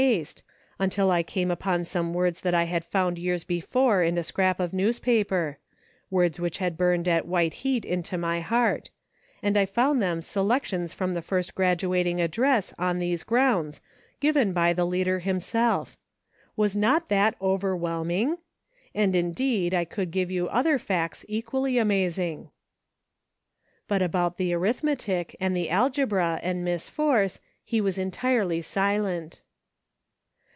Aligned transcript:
haste, 0.01 0.41
until 0.79 1.11
I 1.11 1.21
came 1.21 1.51
upon 1.51 1.83
some 1.83 2.11
words 2.11 2.41
that 2.41 2.55
I 2.55 2.63
had 2.63 2.83
found 2.83 3.19
years 3.19 3.43
before 3.43 4.01
in 4.01 4.17
a 4.17 4.23
scrap 4.23 4.59
of 4.59 4.73
newspaper,— 4.73 5.59
words 6.09 6.39
which 6.39 6.57
had 6.57 6.75
burned 6.75 7.07
at 7.07 7.27
white 7.27 7.53
heat 7.61 7.85
into 7.85 8.17
my 8.17 8.39
heart; 8.39 8.89
and 9.43 9.55
I 9.55 9.67
found 9.67 10.01
them 10.01 10.23
selections 10.23 10.91
from 10.91 11.13
the 11.13 11.21
first 11.21 11.53
graduating 11.53 12.19
address 12.19 12.73
on 12.79 12.97
these 12.97 13.23
grounds, 13.23 13.79
given 14.19 14.53
by 14.53 14.73
the 14.73 14.85
leader 14.87 15.19
himself! 15.19 15.99
Was 16.55 16.75
not 16.75 17.07
that 17.09 17.35
overwhelming? 17.39 18.39
And 18.95 19.15
indeed 19.15 19.75
I 19.75 19.85
could 19.85 20.09
give 20.09 20.31
you 20.31 20.49
other 20.49 20.79
facts 20.79 21.23
equally 21.27 21.77
amazing." 21.77 22.49
But 23.87 24.01
about 24.01 24.37
the 24.37 24.51
arithmetic, 24.55 25.35
and 25.39 25.55
the 25.55 25.69
algebra, 25.69 26.39
and 26.41 26.63
Miss 26.65 26.89
Force, 26.89 27.39
he 27.63 27.79
was 27.79 27.99
entirely 27.99 28.63
silent. 28.63 29.41